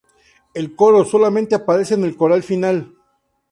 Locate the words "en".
1.93-2.03